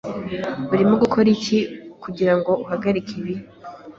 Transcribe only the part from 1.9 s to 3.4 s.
kugirango uhagarike ibi?